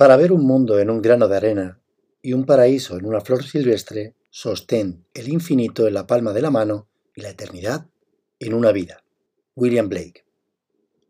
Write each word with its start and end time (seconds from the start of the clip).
Para 0.00 0.16
ver 0.16 0.32
un 0.32 0.46
mundo 0.46 0.78
en 0.78 0.88
un 0.88 1.02
grano 1.02 1.28
de 1.28 1.36
arena 1.36 1.78
y 2.22 2.32
un 2.32 2.46
paraíso 2.46 2.96
en 2.96 3.04
una 3.04 3.20
flor 3.20 3.44
silvestre, 3.44 4.14
sostén 4.30 5.04
el 5.12 5.28
infinito 5.28 5.86
en 5.86 5.92
la 5.92 6.06
palma 6.06 6.32
de 6.32 6.40
la 6.40 6.50
mano 6.50 6.88
y 7.14 7.20
la 7.20 7.28
eternidad 7.28 7.86
en 8.38 8.54
una 8.54 8.72
vida. 8.72 9.04
William 9.56 9.90
Blake. 9.90 10.24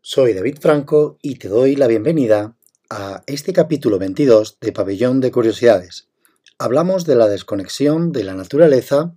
Soy 0.01 0.33
David 0.33 0.57
Franco 0.59 1.17
y 1.21 1.35
te 1.35 1.47
doy 1.47 1.77
la 1.77 1.87
bienvenida 1.87 2.57
a 2.89 3.23
este 3.27 3.53
capítulo 3.53 3.97
22 3.97 4.57
de 4.59 4.73
Pabellón 4.73 5.21
de 5.21 5.31
Curiosidades. 5.31 6.09
Hablamos 6.57 7.05
de 7.05 7.15
la 7.15 7.29
desconexión 7.29 8.11
de 8.11 8.25
la 8.25 8.33
naturaleza 8.33 9.15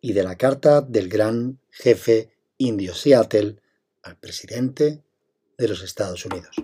y 0.00 0.14
de 0.14 0.22
la 0.22 0.38
carta 0.38 0.80
del 0.80 1.10
gran 1.10 1.60
jefe 1.68 2.30
indio 2.56 2.94
Seattle 2.94 3.56
al 4.02 4.16
presidente 4.16 5.02
de 5.58 5.68
los 5.68 5.82
Estados 5.82 6.24
Unidos. 6.24 6.56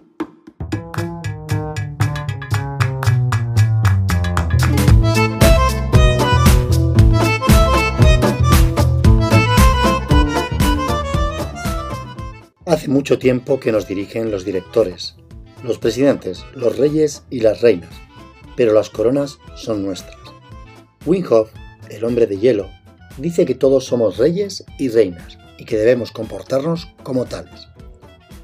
Hace 12.66 12.88
mucho 12.88 13.20
tiempo 13.20 13.61
que 13.61 13.70
nos 13.70 13.87
dirigen 13.87 14.33
los 14.33 14.45
directores, 14.45 15.15
los 15.62 15.79
presidentes, 15.79 16.45
los 16.52 16.77
reyes 16.77 17.23
y 17.30 17.39
las 17.39 17.61
reinas, 17.61 17.95
pero 18.56 18.73
las 18.73 18.91
coronas 18.91 19.39
son 19.55 19.84
nuestras. 19.84 20.16
Winghoff, 21.05 21.52
el 21.91 22.02
hombre 22.02 22.27
de 22.27 22.39
hielo, 22.39 22.69
dice 23.19 23.47
que 23.47 23.55
todos 23.55 23.84
somos 23.84 24.16
reyes 24.16 24.65
y 24.80 24.89
reinas 24.89 25.39
y 25.59 25.65
que 25.65 25.77
debemos 25.77 26.11
comportarnos 26.11 26.89
como 27.05 27.27
tales. 27.27 27.69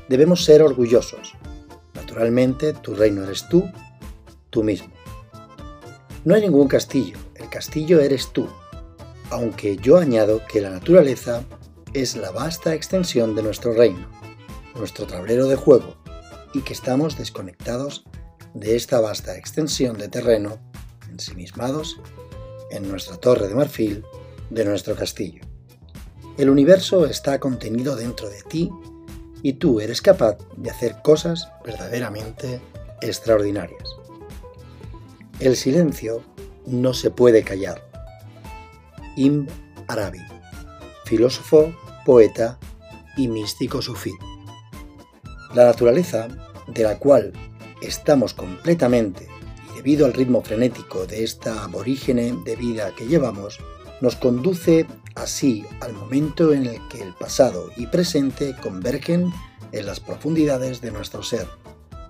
Debemos 0.08 0.44
ser 0.44 0.62
orgullosos. 0.62 1.32
Naturalmente, 1.94 2.74
tu 2.74 2.94
reino 2.94 3.24
eres 3.24 3.48
tú, 3.48 3.68
tú 4.50 4.62
mismo. 4.62 4.92
No 6.24 6.36
hay 6.36 6.42
ningún 6.42 6.68
castillo, 6.68 7.18
el 7.34 7.48
castillo 7.48 7.98
eres 7.98 8.28
tú, 8.28 8.46
aunque 9.30 9.78
yo 9.78 9.98
añado 9.98 10.42
que 10.46 10.60
la 10.60 10.70
naturaleza 10.70 11.42
es 11.94 12.16
la 12.16 12.30
vasta 12.30 12.74
extensión 12.74 13.34
de 13.34 13.42
nuestro 13.42 13.72
reino, 13.74 14.08
nuestro 14.74 15.06
tablero 15.06 15.46
de 15.46 15.56
juego, 15.56 15.96
y 16.54 16.60
que 16.62 16.72
estamos 16.72 17.16
desconectados 17.16 18.04
de 18.54 18.76
esta 18.76 19.00
vasta 19.00 19.36
extensión 19.36 19.98
de 19.98 20.08
terreno, 20.08 20.58
ensimismados 21.10 21.98
en 22.70 22.88
nuestra 22.88 23.16
torre 23.16 23.48
de 23.48 23.54
marfil 23.54 24.04
de 24.50 24.64
nuestro 24.64 24.94
castillo. 24.94 25.42
El 26.38 26.50
universo 26.50 27.06
está 27.06 27.38
contenido 27.38 27.96
dentro 27.96 28.28
de 28.28 28.42
ti 28.42 28.70
y 29.42 29.54
tú 29.54 29.80
eres 29.80 30.00
capaz 30.00 30.38
de 30.56 30.70
hacer 30.70 31.02
cosas 31.02 31.48
verdaderamente 31.64 32.60
extraordinarias. 33.00 33.84
El 35.40 35.56
silencio 35.56 36.22
no 36.66 36.94
se 36.94 37.10
puede 37.10 37.42
callar. 37.42 37.82
Im 39.16 39.46
Arabi, 39.88 40.20
filósofo, 41.04 41.74
poeta 42.06 42.58
y 43.16 43.28
místico 43.28 43.82
sufí. 43.82 44.12
La 45.54 45.66
naturaleza, 45.66 46.28
de 46.66 46.82
la 46.82 46.98
cual 46.98 47.32
estamos 47.82 48.32
completamente 48.32 49.28
y 49.70 49.76
debido 49.76 50.06
al 50.06 50.14
ritmo 50.14 50.40
frenético 50.40 51.06
de 51.06 51.24
esta 51.24 51.64
aborígene 51.64 52.32
de 52.44 52.56
vida 52.56 52.94
que 52.96 53.06
llevamos, 53.06 53.58
nos 54.00 54.16
conduce 54.16 54.86
así 55.14 55.66
al 55.80 55.92
momento 55.92 56.54
en 56.54 56.66
el 56.66 56.88
que 56.88 57.02
el 57.02 57.12
pasado 57.12 57.70
y 57.76 57.86
presente 57.86 58.56
convergen 58.62 59.30
en 59.72 59.86
las 59.86 60.00
profundidades 60.00 60.80
de 60.80 60.90
nuestro 60.90 61.22
ser, 61.22 61.46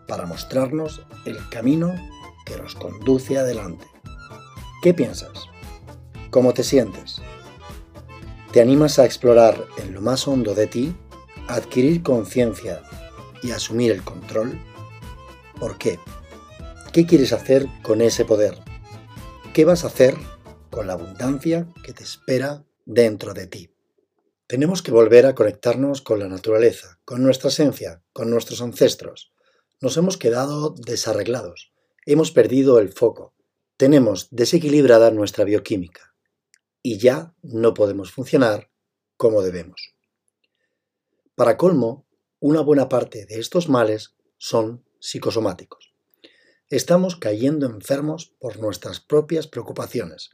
para 0.06 0.24
mostrarnos 0.24 1.02
el 1.24 1.36
camino 1.48 1.94
que 2.46 2.56
nos 2.56 2.76
conduce 2.76 3.38
adelante. 3.38 3.86
¿Qué 4.82 4.94
piensas? 4.94 5.48
¿Cómo 6.30 6.54
te 6.54 6.62
sientes? 6.62 7.20
¿Te 8.52 8.60
animas 8.60 9.00
a 9.00 9.04
explorar 9.04 9.64
en 9.78 9.94
lo 9.94 10.00
más 10.00 10.28
hondo 10.28 10.54
de 10.54 10.68
ti, 10.68 10.94
adquirir 11.48 12.02
conciencia 12.02 12.82
y 13.42 13.50
asumir 13.50 13.92
el 13.92 14.02
control? 14.02 14.60
¿Por 15.58 15.78
qué? 15.78 15.98
¿Qué 16.92 17.06
quieres 17.06 17.32
hacer 17.32 17.66
con 17.82 18.00
ese 18.00 18.24
poder? 18.24 18.58
¿Qué 19.54 19.64
vas 19.64 19.84
a 19.84 19.88
hacer 19.88 20.16
con 20.72 20.86
la 20.86 20.94
abundancia 20.94 21.68
que 21.84 21.92
te 21.92 22.02
espera 22.02 22.64
dentro 22.86 23.34
de 23.34 23.46
ti. 23.46 23.70
Tenemos 24.46 24.82
que 24.82 24.90
volver 24.90 25.26
a 25.26 25.34
conectarnos 25.34 26.00
con 26.00 26.18
la 26.18 26.28
naturaleza, 26.28 26.98
con 27.04 27.22
nuestra 27.22 27.50
esencia, 27.50 28.02
con 28.14 28.30
nuestros 28.30 28.62
ancestros. 28.62 29.34
Nos 29.82 29.98
hemos 29.98 30.16
quedado 30.16 30.70
desarreglados, 30.70 31.74
hemos 32.06 32.32
perdido 32.32 32.78
el 32.78 32.90
foco, 32.90 33.34
tenemos 33.76 34.28
desequilibrada 34.30 35.10
nuestra 35.10 35.44
bioquímica 35.44 36.14
y 36.82 36.96
ya 36.96 37.34
no 37.42 37.74
podemos 37.74 38.10
funcionar 38.10 38.70
como 39.18 39.42
debemos. 39.42 39.94
Para 41.34 41.58
colmo, 41.58 42.06
una 42.42 42.60
buena 42.60 42.88
parte 42.88 43.24
de 43.24 43.38
estos 43.38 43.68
males 43.68 44.16
son 44.36 44.84
psicosomáticos. 44.98 45.94
Estamos 46.70 47.14
cayendo 47.14 47.66
enfermos 47.66 48.34
por 48.40 48.58
nuestras 48.58 48.98
propias 48.98 49.46
preocupaciones, 49.46 50.30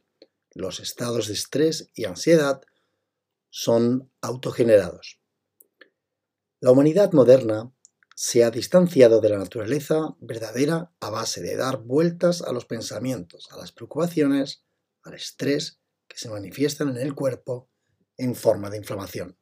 los 0.55 0.81
estados 0.81 1.27
de 1.27 1.35
estrés 1.35 1.91
y 1.95 2.07
ansiedad 2.07 2.63
son 3.51 4.11
autogenerados. 4.23 5.21
La 6.61 6.71
humanidad 6.71 7.13
moderna 7.13 7.75
se 8.17 8.43
ha 8.43 8.51
distanciado 8.51 9.21
de 9.21 9.29
la 9.29 9.39
naturaleza 9.39 10.17
verdadera 10.19 10.91
a 11.01 11.11
base 11.11 11.43
de 11.43 11.57
dar 11.57 11.77
vueltas 11.77 12.41
a 12.41 12.53
los 12.53 12.65
pensamientos, 12.65 13.49
a 13.53 13.59
las 13.59 13.71
preocupaciones, 13.71 14.65
al 15.03 15.13
estrés 15.13 15.83
que 16.09 16.17
se 16.17 16.31
manifiestan 16.31 16.89
en 16.89 16.97
el 16.97 17.15
cuerpo 17.15 17.69
en 18.17 18.35
forma 18.35 18.71
de 18.71 18.79
inflamación. 18.79 19.38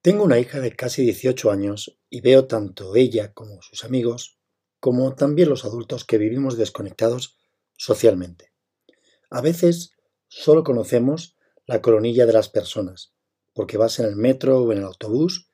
Tengo 0.00 0.22
una 0.22 0.38
hija 0.38 0.60
de 0.60 0.76
casi 0.76 1.02
18 1.02 1.50
años 1.50 1.98
y 2.08 2.20
veo 2.20 2.46
tanto 2.46 2.94
ella 2.94 3.32
como 3.32 3.60
sus 3.62 3.82
amigos, 3.84 4.38
como 4.78 5.16
también 5.16 5.48
los 5.48 5.64
adultos 5.64 6.04
que 6.04 6.18
vivimos 6.18 6.56
desconectados 6.56 7.36
socialmente. 7.76 8.52
A 9.28 9.40
veces 9.40 9.90
solo 10.28 10.62
conocemos 10.62 11.36
la 11.66 11.82
coronilla 11.82 12.26
de 12.26 12.32
las 12.32 12.48
personas, 12.48 13.12
porque 13.54 13.76
vas 13.76 13.98
en 13.98 14.06
el 14.06 14.14
metro 14.14 14.62
o 14.62 14.72
en 14.72 14.78
el 14.78 14.84
autobús 14.84 15.50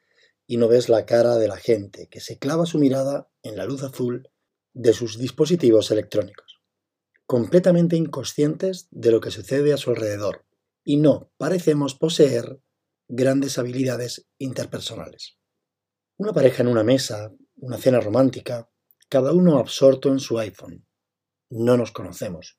y 0.47 0.59
no 0.59 0.69
ves 0.69 0.91
la 0.91 1.06
cara 1.06 1.37
de 1.37 1.49
la 1.49 1.56
gente 1.56 2.09
que 2.10 2.21
se 2.21 2.38
clava 2.38 2.66
su 2.66 2.78
mirada 2.78 3.31
en 3.43 3.56
la 3.56 3.65
luz 3.65 3.83
azul 3.83 4.28
de 4.75 4.93
sus 4.93 5.19
dispositivos 5.19 5.91
electrónicos, 5.91 6.60
completamente 7.25 7.97
inconscientes 7.97 8.88
de 8.91 9.10
lo 9.10 9.21
que 9.21 9.31
sucede 9.31 9.72
a 9.72 9.78
su 9.78 9.88
alrededor, 9.88 10.44
y 10.84 10.99
no 10.99 11.33
parecemos 11.38 11.94
poseer 11.94 12.60
grandes 13.14 13.58
habilidades 13.58 14.26
interpersonales. 14.38 15.36
Una 16.16 16.32
pareja 16.32 16.62
en 16.62 16.69
una 16.69 16.82
mesa, 16.82 17.32
una 17.56 17.78
cena 17.78 18.00
romántica, 18.00 18.69
cada 19.08 19.32
uno 19.32 19.58
absorto 19.58 20.10
en 20.10 20.19
su 20.19 20.38
iPhone. 20.38 20.84
No 21.50 21.76
nos 21.76 21.92
conocemos. 21.92 22.58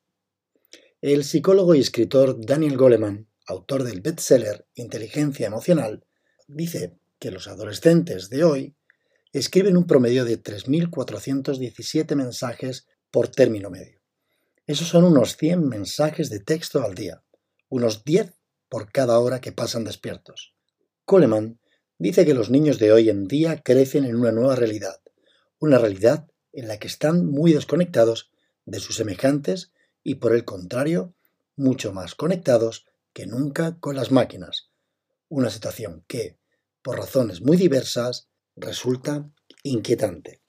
El 1.02 1.24
psicólogo 1.24 1.74
y 1.74 1.80
escritor 1.80 2.38
Daniel 2.44 2.76
Goleman, 2.76 3.28
autor 3.46 3.84
del 3.84 4.00
bestseller 4.00 4.66
Inteligencia 4.74 5.46
Emocional, 5.46 6.06
dice 6.48 6.98
que 7.18 7.30
los 7.30 7.48
adolescentes 7.48 8.30
de 8.30 8.44
hoy 8.44 8.76
escriben 9.32 9.76
un 9.76 9.86
promedio 9.86 10.24
de 10.24 10.42
3.417 10.42 12.14
mensajes 12.16 12.86
por 13.10 13.28
término 13.28 13.68
medio. 13.68 14.00
Esos 14.66 14.88
son 14.88 15.04
unos 15.04 15.36
100 15.36 15.68
mensajes 15.68 16.30
de 16.30 16.40
texto 16.40 16.82
al 16.82 16.94
día, 16.94 17.22
unos 17.68 18.04
10 18.04 18.32
por 18.68 18.90
cada 18.92 19.18
hora 19.18 19.40
que 19.40 19.52
pasan 19.52 19.84
despiertos. 19.84 20.54
Coleman 21.04 21.60
dice 21.98 22.26
que 22.26 22.34
los 22.34 22.50
niños 22.50 22.78
de 22.78 22.92
hoy 22.92 23.10
en 23.10 23.28
día 23.28 23.62
crecen 23.62 24.04
en 24.04 24.16
una 24.16 24.32
nueva 24.32 24.56
realidad, 24.56 25.00
una 25.58 25.78
realidad 25.78 26.26
en 26.52 26.68
la 26.68 26.78
que 26.78 26.88
están 26.88 27.26
muy 27.26 27.52
desconectados 27.52 28.30
de 28.64 28.80
sus 28.80 28.96
semejantes 28.96 29.72
y 30.02 30.16
por 30.16 30.34
el 30.34 30.44
contrario, 30.44 31.14
mucho 31.54 31.92
más 31.92 32.14
conectados 32.14 32.86
que 33.12 33.26
nunca 33.26 33.78
con 33.78 33.96
las 33.96 34.10
máquinas. 34.10 34.70
Una 35.28 35.50
situación 35.50 36.04
que, 36.06 36.38
por 36.82 36.98
razones 36.98 37.40
muy 37.40 37.56
diversas, 37.56 38.28
resulta 38.56 39.30
inquietante. 39.62 40.42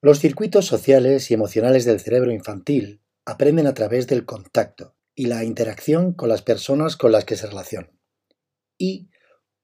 Los 0.00 0.20
circuitos 0.20 0.66
sociales 0.66 1.30
y 1.30 1.34
emocionales 1.34 1.84
del 1.84 2.00
cerebro 2.00 2.32
infantil 2.32 3.00
aprenden 3.24 3.66
a 3.66 3.74
través 3.74 4.06
del 4.06 4.24
contacto 4.24 4.97
y 5.18 5.26
la 5.26 5.42
interacción 5.42 6.12
con 6.12 6.28
las 6.28 6.42
personas 6.42 6.96
con 6.96 7.10
las 7.10 7.24
que 7.24 7.36
se 7.36 7.48
relacionan, 7.48 7.90
y 8.78 9.10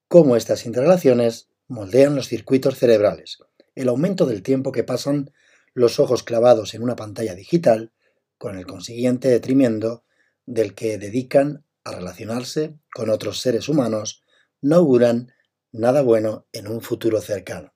cómo 0.09 0.35
estas 0.35 0.67
interrelaciones 0.67 1.49
moldean 1.69 2.17
los 2.17 2.27
circuitos 2.27 2.77
cerebrales, 2.77 3.39
el 3.77 3.89
aumento 3.89 4.27
del 4.27 4.43
tiempo 4.43 4.73
que 4.73 4.83
pasan 4.83 5.31
los 5.73 6.01
ojos 6.01 6.25
clavados 6.25 6.75
en 6.75 6.83
una 6.83 6.97
pantalla 6.97 7.37
digital 7.37 7.93
con 8.37 8.59
el 8.59 8.67
consiguiente 8.67 9.29
detrimento 9.29 10.03
del 10.45 10.75
que 10.75 10.99
dedican 10.99 11.65
a 11.85 11.93
relacionarse 11.93 12.75
con 12.93 13.09
otros 13.09 13.41
seres 13.41 13.69
humanos, 13.69 14.25
no 14.61 14.75
auguran 14.75 15.33
nada 15.71 16.03
bueno 16.03 16.49
en 16.51 16.67
un 16.67 16.81
futuro 16.81 17.21
cercano. 17.21 17.75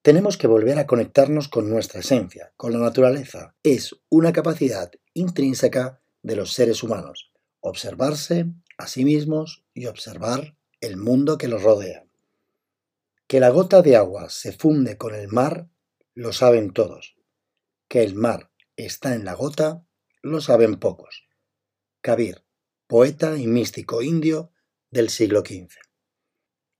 Tenemos 0.00 0.38
que 0.38 0.46
volver 0.46 0.78
a 0.78 0.86
conectarnos 0.86 1.48
con 1.48 1.68
nuestra 1.68 2.00
esencia, 2.00 2.54
con 2.56 2.72
la 2.72 2.78
naturaleza. 2.78 3.54
Es 3.62 3.94
una 4.08 4.32
capacidad 4.32 4.90
intrínseca 5.12 5.99
de 6.22 6.36
los 6.36 6.52
seres 6.52 6.82
humanos. 6.82 7.32
Observarse 7.60 8.46
a 8.78 8.86
sí 8.86 9.04
mismos 9.04 9.64
y 9.74 9.86
observar 9.86 10.56
el 10.80 10.96
mundo 10.96 11.38
que 11.38 11.48
los 11.48 11.62
rodea. 11.62 12.06
Que 13.26 13.40
la 13.40 13.50
gota 13.50 13.82
de 13.82 13.96
agua 13.96 14.30
se 14.30 14.52
funde 14.52 14.96
con 14.96 15.14
el 15.14 15.28
mar, 15.28 15.68
lo 16.14 16.32
saben 16.32 16.72
todos. 16.72 17.16
Que 17.88 18.02
el 18.02 18.14
mar 18.14 18.50
está 18.76 19.14
en 19.14 19.24
la 19.24 19.34
gota, 19.34 19.84
lo 20.22 20.40
saben 20.40 20.76
pocos. 20.78 21.28
Kabir, 22.00 22.44
poeta 22.86 23.36
y 23.36 23.46
místico 23.46 24.02
indio 24.02 24.52
del 24.90 25.10
siglo 25.10 25.40
XV. 25.40 25.68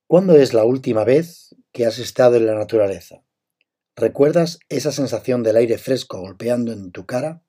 ¿Cuándo 0.06 0.34
es 0.34 0.54
la 0.54 0.64
última 0.64 1.04
vez 1.04 1.54
que 1.72 1.86
has 1.86 1.98
estado 1.98 2.36
en 2.36 2.46
la 2.46 2.54
naturaleza? 2.54 3.22
¿Recuerdas 3.94 4.58
esa 4.68 4.92
sensación 4.92 5.42
del 5.42 5.56
aire 5.56 5.78
fresco 5.78 6.18
golpeando 6.18 6.72
en 6.72 6.90
tu 6.90 7.06
cara? 7.06 7.44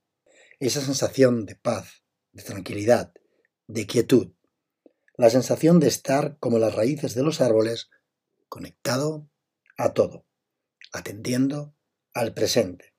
Esa 0.62 0.80
sensación 0.80 1.48
de 1.48 1.56
paz, 1.56 2.04
de 2.34 2.44
tranquilidad, 2.44 3.14
de 3.66 3.88
quietud. 3.88 4.34
La 5.18 5.32
sensación 5.32 5.80
de 5.80 5.88
estar 5.88 6.38
como 6.38 6.60
las 6.60 6.76
raíces 6.76 7.16
de 7.16 7.24
los 7.24 7.42
árboles, 7.42 7.90
conectado 8.48 9.28
a 9.76 9.94
todo, 9.94 10.28
atendiendo 10.94 11.74
al 12.14 12.36
presente. 12.36 12.94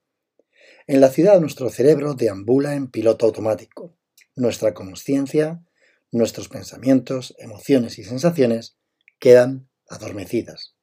En 0.88 1.00
la 1.00 1.09
ciudad 1.11 1.41
nuestro 1.41 1.70
cerebro 1.70 2.14
deambula 2.14 2.75
en 2.75 2.91
piloto 2.91 3.26
automático. 3.26 3.97
Nuestra 4.35 4.75
conciencia, 4.75 5.65
nuestros 6.11 6.49
pensamientos, 6.49 7.32
emociones 7.38 7.97
y 8.00 8.03
sensaciones 8.03 8.76
quedan 9.20 9.70
adormecidas. 9.88 10.75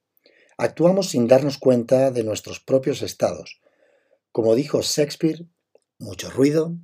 Actuamos 0.58 1.10
sin 1.10 1.28
darnos 1.28 1.58
cuenta 1.58 2.10
de 2.12 2.24
nuestros 2.24 2.62
propios 2.62 3.02
estados. 3.02 3.60
Como 4.32 4.56
dijo 4.56 4.80
Shakespeare, 4.82 5.46
mucho 6.00 6.32
ruido 6.32 6.78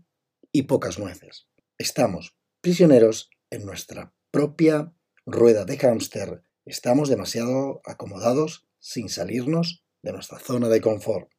y 0.51 0.63
pocas 0.63 0.99
nueces. 0.99 1.47
Estamos 1.77 2.35
prisioneros 2.61 3.29
en 3.49 3.65
nuestra 3.65 4.13
propia 4.29 4.93
rueda 5.25 5.65
de 5.65 5.77
hámster. 5.77 6.43
Estamos 6.65 7.09
demasiado 7.09 7.81
acomodados 7.85 8.67
sin 8.79 9.09
salirnos 9.09 9.83
de 10.03 10.11
nuestra 10.11 10.39
zona 10.39 10.69
de 10.69 10.81
confort. 10.81 11.31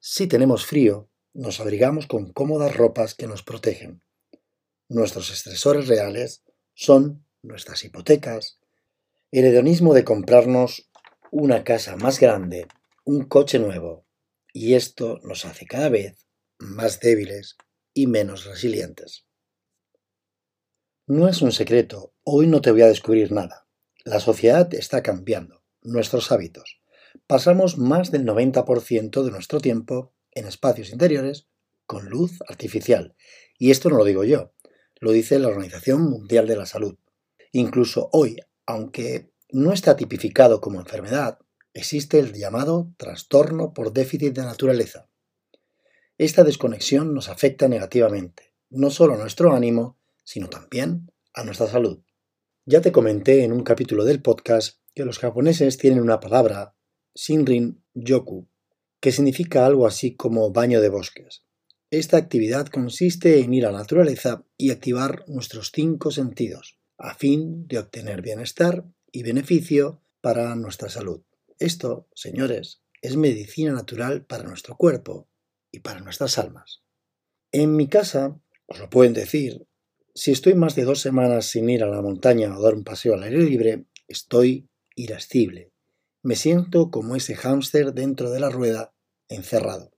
Si 0.00 0.26
tenemos 0.26 0.66
frío, 0.66 1.10
nos 1.34 1.60
abrigamos 1.60 2.06
con 2.06 2.32
cómodas 2.32 2.74
ropas 2.74 3.14
que 3.14 3.26
nos 3.26 3.42
protegen. 3.42 4.02
Nuestros 4.88 5.30
estresores 5.30 5.88
reales 5.88 6.42
son 6.74 7.26
nuestras 7.42 7.84
hipotecas, 7.84 8.58
el 9.30 9.44
hedonismo 9.44 9.94
de 9.94 10.04
comprarnos 10.04 10.90
una 11.30 11.64
casa 11.64 11.96
más 11.96 12.18
grande, 12.20 12.66
un 13.04 13.24
coche 13.24 13.58
nuevo, 13.58 14.04
y 14.52 14.74
esto 14.74 15.18
nos 15.22 15.44
hace 15.44 15.66
cada 15.66 15.88
vez 15.88 16.26
más 16.62 17.00
débiles 17.00 17.56
y 17.92 18.06
menos 18.06 18.44
resilientes. 18.44 19.26
No 21.06 21.28
es 21.28 21.42
un 21.42 21.52
secreto, 21.52 22.14
hoy 22.22 22.46
no 22.46 22.60
te 22.60 22.70
voy 22.70 22.82
a 22.82 22.86
descubrir 22.86 23.32
nada. 23.32 23.66
La 24.04 24.20
sociedad 24.20 24.72
está 24.72 25.02
cambiando, 25.02 25.62
nuestros 25.82 26.32
hábitos. 26.32 26.80
Pasamos 27.26 27.76
más 27.76 28.10
del 28.10 28.24
90% 28.24 29.22
de 29.22 29.30
nuestro 29.30 29.60
tiempo 29.60 30.14
en 30.30 30.46
espacios 30.46 30.90
interiores 30.90 31.48
con 31.86 32.08
luz 32.08 32.38
artificial. 32.48 33.14
Y 33.58 33.70
esto 33.70 33.90
no 33.90 33.98
lo 33.98 34.04
digo 34.04 34.24
yo, 34.24 34.54
lo 35.00 35.12
dice 35.12 35.38
la 35.38 35.48
Organización 35.48 36.02
Mundial 36.02 36.46
de 36.46 36.56
la 36.56 36.66
Salud. 36.66 36.96
Incluso 37.50 38.08
hoy, 38.12 38.36
aunque 38.66 39.32
no 39.50 39.72
está 39.72 39.96
tipificado 39.96 40.60
como 40.60 40.80
enfermedad, 40.80 41.38
existe 41.74 42.18
el 42.18 42.32
llamado 42.32 42.92
trastorno 42.96 43.74
por 43.74 43.92
déficit 43.92 44.34
de 44.34 44.42
naturaleza. 44.42 45.10
Esta 46.22 46.44
desconexión 46.44 47.14
nos 47.14 47.28
afecta 47.28 47.66
negativamente, 47.66 48.54
no 48.70 48.90
solo 48.90 49.14
a 49.14 49.16
nuestro 49.16 49.56
ánimo, 49.56 49.98
sino 50.22 50.48
también 50.48 51.10
a 51.34 51.42
nuestra 51.42 51.66
salud. 51.66 52.04
Ya 52.64 52.80
te 52.80 52.92
comenté 52.92 53.42
en 53.42 53.50
un 53.50 53.64
capítulo 53.64 54.04
del 54.04 54.22
podcast 54.22 54.78
que 54.94 55.04
los 55.04 55.18
japoneses 55.18 55.78
tienen 55.78 56.00
una 56.00 56.20
palabra, 56.20 56.76
Shinrin 57.16 57.82
Yoku, 57.94 58.48
que 59.00 59.10
significa 59.10 59.66
algo 59.66 59.84
así 59.84 60.14
como 60.14 60.52
baño 60.52 60.80
de 60.80 60.90
bosques. 60.90 61.42
Esta 61.90 62.18
actividad 62.18 62.68
consiste 62.68 63.40
en 63.40 63.52
ir 63.52 63.66
a 63.66 63.72
la 63.72 63.78
naturaleza 63.78 64.44
y 64.56 64.70
activar 64.70 65.24
nuestros 65.26 65.72
cinco 65.74 66.12
sentidos, 66.12 66.78
a 66.98 67.16
fin 67.16 67.66
de 67.66 67.80
obtener 67.80 68.22
bienestar 68.22 68.84
y 69.10 69.24
beneficio 69.24 70.04
para 70.20 70.54
nuestra 70.54 70.88
salud. 70.88 71.22
Esto, 71.58 72.06
señores, 72.14 72.84
es 73.00 73.16
medicina 73.16 73.72
natural 73.72 74.24
para 74.24 74.44
nuestro 74.44 74.76
cuerpo 74.76 75.26
y 75.72 75.80
para 75.80 76.00
nuestras 76.00 76.38
almas. 76.38 76.82
En 77.50 77.74
mi 77.74 77.88
casa, 77.88 78.38
os 78.66 78.78
lo 78.78 78.88
pueden 78.88 79.14
decir, 79.14 79.66
si 80.14 80.30
estoy 80.30 80.54
más 80.54 80.74
de 80.74 80.84
dos 80.84 81.00
semanas 81.00 81.46
sin 81.46 81.68
ir 81.70 81.82
a 81.82 81.88
la 81.88 82.02
montaña 82.02 82.56
o 82.56 82.62
dar 82.62 82.74
un 82.74 82.84
paseo 82.84 83.14
al 83.14 83.22
aire 83.22 83.42
libre, 83.42 83.86
estoy 84.06 84.70
irascible. 84.94 85.72
Me 86.22 86.36
siento 86.36 86.90
como 86.90 87.16
ese 87.16 87.34
hámster 87.34 87.94
dentro 87.94 88.30
de 88.30 88.38
la 88.38 88.50
rueda, 88.50 88.94
encerrado. 89.28 89.92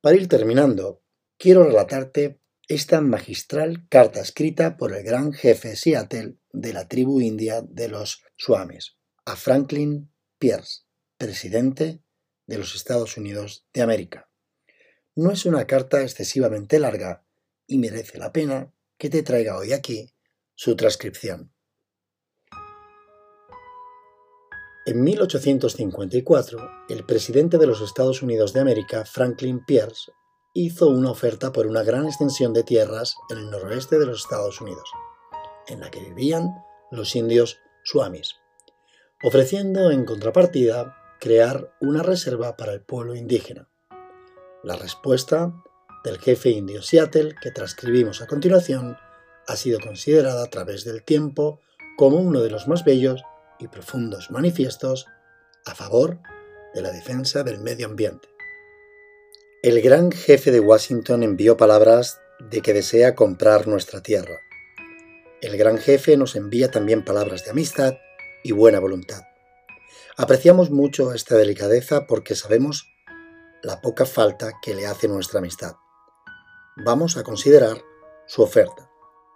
Para 0.00 0.16
ir 0.16 0.28
terminando, 0.28 1.02
quiero 1.36 1.64
relatarte 1.64 2.40
esta 2.68 3.00
magistral 3.00 3.88
carta 3.88 4.20
escrita 4.20 4.76
por 4.76 4.94
el 4.94 5.02
gran 5.02 5.32
jefe 5.32 5.74
Seattle 5.74 6.38
de 6.52 6.72
la 6.72 6.86
tribu 6.86 7.20
india 7.20 7.62
de 7.62 7.88
los 7.88 8.22
Swamis, 8.36 8.96
a 9.24 9.36
Franklin 9.36 10.12
Pierce, 10.38 10.84
presidente 11.16 12.02
de 12.46 12.58
los 12.58 12.74
Estados 12.74 13.16
Unidos 13.16 13.66
de 13.72 13.82
América. 13.82 14.27
No 15.20 15.32
es 15.32 15.46
una 15.46 15.66
carta 15.66 16.02
excesivamente 16.02 16.78
larga 16.78 17.24
y 17.66 17.78
merece 17.78 18.18
la 18.18 18.30
pena 18.30 18.72
que 18.98 19.10
te 19.10 19.24
traiga 19.24 19.58
hoy 19.58 19.72
aquí 19.72 20.14
su 20.54 20.76
transcripción. 20.76 21.52
En 24.86 25.02
1854, 25.02 26.70
el 26.88 27.04
presidente 27.04 27.58
de 27.58 27.66
los 27.66 27.80
Estados 27.80 28.22
Unidos 28.22 28.52
de 28.52 28.60
América, 28.60 29.04
Franklin 29.04 29.64
Pierce, 29.66 30.12
hizo 30.54 30.86
una 30.86 31.10
oferta 31.10 31.50
por 31.50 31.66
una 31.66 31.82
gran 31.82 32.06
extensión 32.06 32.52
de 32.52 32.62
tierras 32.62 33.16
en 33.28 33.38
el 33.38 33.50
noroeste 33.50 33.98
de 33.98 34.06
los 34.06 34.20
Estados 34.20 34.60
Unidos, 34.60 34.88
en 35.66 35.80
la 35.80 35.90
que 35.90 35.98
vivían 35.98 36.62
los 36.92 37.16
indios 37.16 37.58
suamis, 37.82 38.36
ofreciendo 39.24 39.90
en 39.90 40.04
contrapartida 40.04 40.96
crear 41.18 41.74
una 41.80 42.04
reserva 42.04 42.56
para 42.56 42.72
el 42.72 42.82
pueblo 42.82 43.16
indígena. 43.16 43.68
La 44.68 44.76
respuesta 44.76 45.54
del 46.04 46.18
jefe 46.18 46.50
indio 46.50 46.82
Seattle, 46.82 47.34
que 47.40 47.50
transcribimos 47.50 48.20
a 48.20 48.26
continuación, 48.26 48.98
ha 49.46 49.56
sido 49.56 49.80
considerada 49.80 50.44
a 50.44 50.50
través 50.50 50.84
del 50.84 51.02
tiempo 51.04 51.62
como 51.96 52.18
uno 52.18 52.42
de 52.42 52.50
los 52.50 52.68
más 52.68 52.84
bellos 52.84 53.22
y 53.58 53.68
profundos 53.68 54.30
manifiestos 54.30 55.06
a 55.64 55.74
favor 55.74 56.18
de 56.74 56.82
la 56.82 56.90
defensa 56.90 57.44
del 57.44 57.60
medio 57.60 57.86
ambiente. 57.86 58.28
El 59.62 59.80
gran 59.80 60.12
jefe 60.12 60.50
de 60.50 60.60
Washington 60.60 61.22
envió 61.22 61.56
palabras 61.56 62.20
de 62.38 62.60
que 62.60 62.74
desea 62.74 63.14
comprar 63.14 63.68
nuestra 63.68 64.02
tierra. 64.02 64.36
El 65.40 65.56
gran 65.56 65.78
jefe 65.78 66.18
nos 66.18 66.36
envía 66.36 66.70
también 66.70 67.06
palabras 67.06 67.42
de 67.42 67.52
amistad 67.52 67.94
y 68.44 68.52
buena 68.52 68.80
voluntad. 68.80 69.22
Apreciamos 70.18 70.70
mucho 70.70 71.14
esta 71.14 71.36
delicadeza 71.36 72.06
porque 72.06 72.34
sabemos 72.34 72.92
la 73.62 73.80
poca 73.80 74.06
falta 74.06 74.52
que 74.62 74.74
le 74.74 74.86
hace 74.86 75.08
nuestra 75.08 75.38
amistad. 75.38 75.76
Vamos 76.76 77.16
a 77.16 77.24
considerar 77.24 77.82
su 78.26 78.42
oferta, 78.42 78.90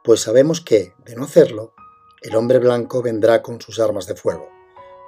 pues 0.05 0.21
sabemos 0.21 0.61
que, 0.61 0.95
de 1.05 1.17
no 1.17 1.25
hacerlo, 1.25 1.75
el 2.21 2.37
hombre 2.37 2.59
blanco 2.59 3.03
vendrá 3.03 3.43
con 3.43 3.61
sus 3.61 3.81
armas 3.81 4.07
de 4.07 4.15
fuego 4.15 4.49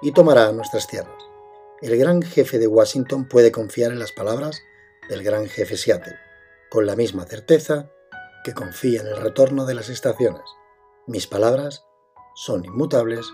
y 0.02 0.12
tomará 0.12 0.50
nuestras 0.52 0.88
tierras. 0.88 1.22
El 1.80 1.96
gran 1.96 2.22
jefe 2.22 2.58
de 2.58 2.66
Washington 2.66 3.28
puede 3.28 3.52
confiar 3.52 3.92
en 3.92 3.98
las 3.98 4.12
palabras 4.12 4.60
del 5.08 5.22
gran 5.22 5.46
jefe 5.46 5.76
Seattle, 5.76 6.16
con 6.70 6.86
la 6.86 6.96
misma 6.96 7.24
certeza 7.24 7.90
que 8.42 8.52
confía 8.52 9.00
en 9.00 9.06
el 9.06 9.16
retorno 9.16 9.64
de 9.64 9.74
las 9.74 9.88
estaciones. 9.88 10.42
Mis 11.06 11.26
palabras 11.26 11.84
son 12.34 12.64
inmutables 12.64 13.26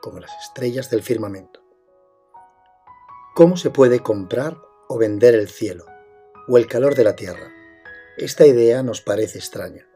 como 0.00 0.18
las 0.18 0.32
estrellas 0.42 0.90
del 0.90 1.02
firmamento. 1.02 1.60
¿Cómo 3.34 3.56
se 3.56 3.70
puede 3.70 4.00
comprar 4.00 4.58
o 4.92 4.98
vender 4.98 5.34
el 5.34 5.48
cielo 5.48 5.86
o 6.48 6.58
el 6.58 6.66
calor 6.66 6.94
de 6.94 7.04
la 7.04 7.16
tierra? 7.16 7.52
Esta 8.16 8.46
idea 8.46 8.82
nos 8.82 9.00
parece 9.00 9.38
extraña. 9.38 9.88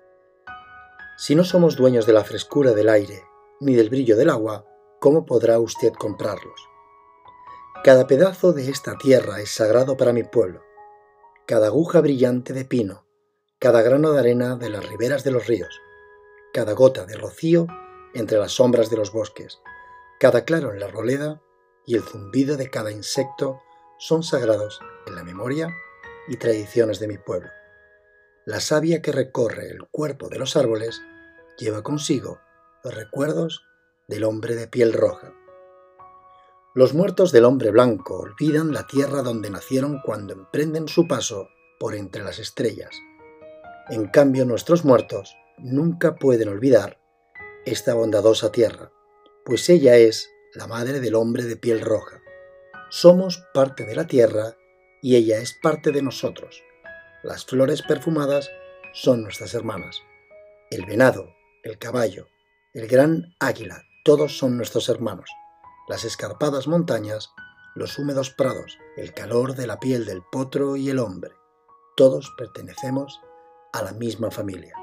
Si 1.19 1.35
no 1.35 1.45
somos 1.45 1.77
dueños 1.77 2.07
de 2.07 2.13
la 2.13 2.25
frescura 2.25 2.73
del 2.73 2.89
aire 2.89 3.23
ni 3.61 3.75
del 3.75 3.91
brillo 3.91 4.17
del 4.17 4.31
agua, 4.31 4.65
¿cómo 5.01 5.27
podrá 5.27 5.59
usted 5.59 5.93
comprarlos? 5.93 6.61
Cada 7.85 8.07
pedazo 8.07 8.53
de 8.53 8.71
esta 8.71 8.97
tierra 8.97 9.41
es 9.41 9.51
sagrado 9.51 9.97
para 9.97 10.13
mi 10.13 10.23
pueblo 10.23 10.67
cada 11.47 11.69
aguja 11.69 12.01
brillante 12.01 12.53
de 12.53 12.65
pino, 12.65 13.07
cada 13.61 13.81
grano 13.81 14.11
de 14.11 14.19
arena 14.19 14.57
de 14.57 14.69
las 14.69 14.85
riberas 14.85 15.23
de 15.23 15.31
los 15.31 15.47
ríos, 15.47 15.81
cada 16.53 16.73
gota 16.73 17.07
de 17.07 17.17
rocío 17.17 17.69
entre 18.15 18.39
las 18.39 18.53
sombras 18.53 18.91
de 18.91 18.97
los 18.97 19.13
bosques, 19.13 19.61
cada 20.19 20.45
claro 20.45 20.73
en 20.73 20.81
la 20.81 20.89
roleda 20.89 21.41
y 21.87 21.95
el 21.95 22.03
zumbido 22.03 22.57
de 22.57 22.69
cada 22.69 22.91
insecto 22.91 23.61
son 23.99 24.23
sagrados 24.23 24.81
en 25.07 25.15
la 25.15 25.25
memoria 25.25 25.75
y 26.29 26.37
tradiciones 26.37 27.01
de 27.01 27.09
mi 27.09 27.19
pueblo. 27.19 27.51
La 28.45 28.61
savia 28.61 29.03
que 29.03 29.13
recorre 29.13 29.71
el 29.71 29.89
cuerpo 29.91 30.29
de 30.29 30.39
los 30.39 30.57
árboles 30.57 31.01
lleva 31.59 31.83
consigo 31.83 32.41
los 32.85 32.95
recuerdos 32.95 33.65
del 34.07 34.25
hombre 34.25 34.55
de 34.55 34.69
piel 34.69 34.93
roja. 34.93 35.33
Los 36.75 36.95
muertos 36.95 37.33
del 37.33 37.45
hombre 37.45 37.71
blanco 37.71 38.19
olvidan 38.19 38.73
la 38.73 38.87
tierra 38.87 39.23
donde 39.23 39.51
nacieron 39.51 40.01
cuando 40.05 40.35
emprenden 40.35 40.89
su 40.89 41.09
paso 41.09 41.49
por 41.81 41.95
entre 41.95 42.23
las 42.23 42.39
estrellas. 42.39 42.95
En 43.89 44.09
cambio, 44.09 44.45
nuestros 44.45 44.85
muertos 44.85 45.35
nunca 45.59 46.17
pueden 46.17 46.49
olvidar 46.49 47.01
esta 47.65 47.95
bondadosa 47.95 48.53
tierra, 48.53 48.93
pues 49.45 49.69
ella 49.71 49.97
es 49.97 50.31
la 50.55 50.67
madre 50.67 51.01
del 51.01 51.15
hombre 51.15 51.45
de 51.45 51.57
piel 51.57 51.81
roja. 51.81 52.21
Somos 52.89 53.43
parte 53.53 53.85
de 53.85 53.97
la 53.97 54.07
tierra 54.07 54.55
y 55.03 55.17
ella 55.17 55.39
es 55.39 55.55
parte 55.61 55.91
de 55.91 56.03
nosotros. 56.03 56.63
Las 57.23 57.45
flores 57.45 57.83
perfumadas 57.83 58.51
son 58.93 59.23
nuestras 59.23 59.55
hermanas. 59.55 60.03
El 60.71 60.87
venado, 60.87 61.35
el 61.65 61.79
caballo, 61.79 62.29
el 62.75 62.87
gran 62.87 63.35
águila, 63.41 63.83
todos 64.05 64.39
son 64.39 64.57
nuestros 64.57 64.89
hermanos. 64.89 65.31
Las 65.89 66.05
escarpadas 66.05 66.69
montañas, 66.69 67.31
los 67.75 67.99
húmedos 67.99 68.31
prados, 68.31 68.79
el 68.97 69.13
calor 69.13 69.55
de 69.55 69.67
la 69.67 69.81
piel 69.81 70.05
del 70.05 70.23
potro 70.23 70.77
y 70.77 70.89
el 70.89 70.99
hombre, 70.99 71.33
todos 71.97 72.33
pertenecemos 72.37 73.21
a 73.73 73.83
la 73.83 73.93
misma 73.93 74.31
familia. 74.31 74.75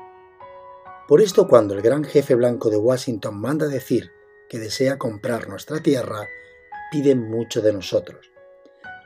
Por 1.07 1.22
esto 1.22 1.48
cuando 1.48 1.74
el 1.74 1.81
gran 1.81 2.03
jefe 2.03 2.36
blanco 2.36 2.69
de 2.69 2.77
Washington 2.77 3.39
manda 3.39 3.67
decir 3.67 4.12
que 4.50 4.60
desea 4.60 4.98
comprar 4.98 5.48
nuestra 5.48 5.81
tierra, 5.81 6.27
pide 6.94 7.16
mucho 7.16 7.64
de 7.64 7.74
nosotros. 7.74 8.30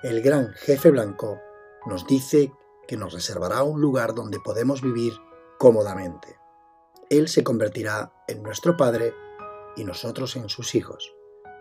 El 0.04 0.22
gran 0.22 0.52
jefe 0.56 0.92
blanco 0.92 1.40
nos 1.86 2.06
dice 2.06 2.52
que 2.86 2.98
nos 2.98 3.14
reservará 3.14 3.64
un 3.64 3.80
lugar 3.80 4.14
donde 4.14 4.42
podemos 4.42 4.82
vivir 4.82 5.14
cómodamente. 5.58 6.38
Él 7.10 7.30
se 7.30 7.46
convertirá 7.46 8.12
en 8.28 8.44
nuestro 8.44 8.76
padre 8.76 9.14
y 9.78 9.86
nosotros 9.86 10.36
en 10.36 10.50
sus 10.50 10.76
hijos. 10.76 11.16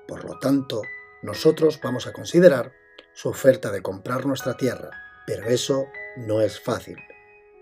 Por 0.08 0.24
lo 0.24 0.36
tanto, 0.40 0.82
nosotros 1.22 1.78
vamos 1.80 2.08
a 2.08 2.12
considerar 2.12 2.72
su 3.14 3.28
oferta 3.28 3.70
de 3.70 3.82
comprar 3.82 4.26
nuestra 4.26 4.56
tierra, 4.56 4.90
pero 5.28 5.46
eso 5.46 5.86
no 6.16 6.40
es 6.40 6.58
fácil, 6.58 6.96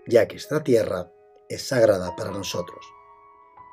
ya 0.07 0.27
que 0.27 0.37
esta 0.37 0.63
tierra 0.63 1.11
es 1.49 1.67
sagrada 1.67 2.15
para 2.15 2.31
nosotros. 2.31 2.83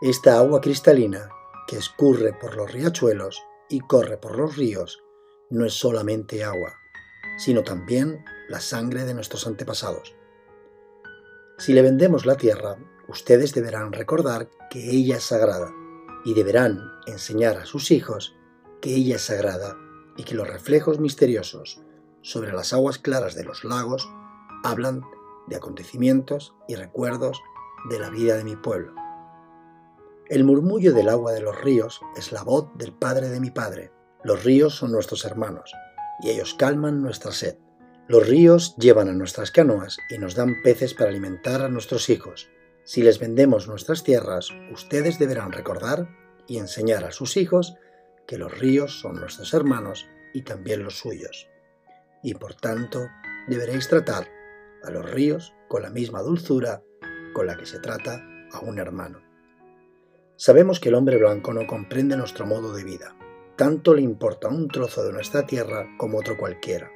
Esta 0.02 0.36
agua 0.36 0.60
cristalina 0.60 1.30
que 1.66 1.78
escurre 1.78 2.34
por 2.34 2.56
los 2.56 2.70
riachuelos 2.70 3.42
y 3.72 3.80
corre 3.80 4.18
por 4.18 4.36
los 4.36 4.56
ríos 4.56 5.02
no 5.50 5.64
es 5.64 5.74
solamente 5.74 6.44
agua, 6.44 6.74
sino 7.38 7.62
también 7.62 8.24
la 8.48 8.60
sangre 8.60 9.04
de 9.04 9.14
nuestros 9.14 9.46
antepasados. 9.46 10.14
Si 11.58 11.72
le 11.72 11.82
vendemos 11.82 12.26
la 12.26 12.36
tierra, 12.36 12.76
ustedes 13.08 13.54
deberán 13.54 13.92
recordar 13.92 14.50
que 14.70 14.90
ella 14.90 15.16
es 15.16 15.24
sagrada 15.24 15.72
y 16.24 16.34
deberán 16.34 16.80
enseñar 17.06 17.56
a 17.56 17.66
sus 17.66 17.90
hijos 17.90 18.36
que 18.80 18.94
ella 18.94 19.16
es 19.16 19.22
sagrada 19.22 19.76
y 20.16 20.24
que 20.24 20.34
los 20.34 20.48
reflejos 20.48 21.00
misteriosos 21.00 21.80
sobre 22.20 22.52
las 22.52 22.72
aguas 22.72 22.98
claras 22.98 23.34
de 23.34 23.44
los 23.44 23.64
lagos 23.64 24.08
hablan 24.64 25.02
de 25.48 25.56
acontecimientos 25.56 26.54
y 26.68 26.74
recuerdos 26.74 27.40
de 27.90 27.98
la 27.98 28.10
vida 28.10 28.36
de 28.36 28.44
mi 28.44 28.56
pueblo. 28.56 29.01
El 30.32 30.44
murmullo 30.44 30.94
del 30.94 31.10
agua 31.10 31.32
de 31.32 31.42
los 31.42 31.60
ríos 31.60 32.00
es 32.16 32.32
la 32.32 32.42
voz 32.42 32.70
del 32.78 32.94
Padre 32.94 33.28
de 33.28 33.38
mi 33.38 33.50
Padre. 33.50 33.92
Los 34.24 34.44
ríos 34.44 34.74
son 34.74 34.90
nuestros 34.90 35.26
hermanos, 35.26 35.74
y 36.22 36.30
ellos 36.30 36.54
calman 36.54 37.02
nuestra 37.02 37.32
sed. 37.32 37.58
Los 38.08 38.26
ríos 38.26 38.74
llevan 38.78 39.10
a 39.10 39.12
nuestras 39.12 39.50
canoas 39.50 39.98
y 40.08 40.16
nos 40.16 40.34
dan 40.34 40.54
peces 40.64 40.94
para 40.94 41.10
alimentar 41.10 41.60
a 41.60 41.68
nuestros 41.68 42.08
hijos. 42.08 42.48
Si 42.82 43.02
les 43.02 43.18
vendemos 43.18 43.68
nuestras 43.68 44.04
tierras, 44.04 44.48
ustedes 44.72 45.18
deberán 45.18 45.52
recordar 45.52 46.08
y 46.46 46.56
enseñar 46.56 47.04
a 47.04 47.12
sus 47.12 47.36
hijos 47.36 47.74
que 48.26 48.38
los 48.38 48.58
ríos 48.58 49.00
son 49.00 49.20
nuestros 49.20 49.52
hermanos 49.52 50.06
y 50.32 50.44
también 50.44 50.82
los 50.82 50.98
suyos. 50.98 51.46
Y 52.22 52.32
por 52.32 52.54
tanto, 52.54 53.06
deberéis 53.48 53.86
tratar 53.86 54.28
a 54.82 54.90
los 54.90 55.10
ríos 55.10 55.52
con 55.68 55.82
la 55.82 55.90
misma 55.90 56.22
dulzura 56.22 56.82
con 57.34 57.46
la 57.46 57.58
que 57.58 57.66
se 57.66 57.80
trata 57.80 58.24
a 58.50 58.60
un 58.60 58.78
hermano. 58.78 59.31
Sabemos 60.44 60.80
que 60.80 60.88
el 60.88 60.96
hombre 60.96 61.18
blanco 61.18 61.54
no 61.54 61.68
comprende 61.68 62.16
nuestro 62.16 62.46
modo 62.46 62.74
de 62.74 62.82
vida. 62.82 63.16
Tanto 63.54 63.94
le 63.94 64.02
importa 64.02 64.48
un 64.48 64.66
trozo 64.66 65.04
de 65.04 65.12
nuestra 65.12 65.46
tierra 65.46 65.94
como 65.96 66.18
otro 66.18 66.36
cualquiera, 66.36 66.90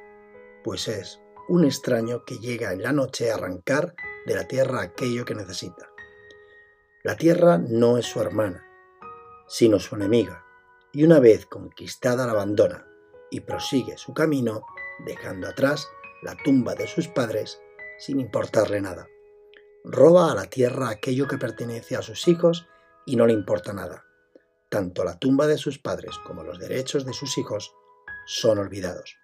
pues 0.65 0.89
es 0.89 1.21
un 1.47 1.63
extraño 1.63 2.25
que 2.25 2.39
llega 2.39 2.73
en 2.73 2.83
la 2.83 2.91
noche 2.91 3.31
a 3.31 3.35
arrancar 3.35 3.95
de 4.25 4.35
la 4.35 4.49
tierra 4.49 4.81
aquello 4.81 5.23
que 5.23 5.33
necesita. 5.33 5.89
La 7.03 7.15
tierra 7.15 7.57
no 7.57 7.97
es 7.97 8.05
su 8.05 8.19
hermana, 8.19 8.67
sino 9.47 9.79
su 9.79 9.95
enemiga, 9.95 10.43
y 10.91 11.05
una 11.05 11.21
vez 11.21 11.45
conquistada 11.45 12.25
la 12.25 12.33
abandona 12.33 12.85
y 13.31 13.39
prosigue 13.39 13.97
su 13.97 14.13
camino, 14.13 14.63
dejando 15.05 15.47
atrás 15.47 15.87
la 16.21 16.35
tumba 16.35 16.75
de 16.75 16.87
sus 16.87 17.07
padres 17.07 17.61
sin 17.97 18.19
importarle 18.19 18.81
nada. 18.81 19.07
Roba 19.85 20.33
a 20.33 20.35
la 20.35 20.47
tierra 20.47 20.89
aquello 20.89 21.29
que 21.29 21.37
pertenece 21.37 21.95
a 21.95 22.01
sus 22.01 22.27
hijos 22.27 22.67
y 23.07 23.15
no 23.15 23.25
le 23.25 23.33
importa 23.33 23.73
nada. 23.73 24.05
Tanto 24.69 25.03
la 25.03 25.17
tumba 25.17 25.47
de 25.47 25.57
sus 25.57 25.79
padres 25.79 26.15
como 26.25 26.43
los 26.43 26.59
derechos 26.59 27.05
de 27.05 27.13
sus 27.13 27.37
hijos 27.37 27.73
son 28.27 28.59
olvidados. 28.59 29.17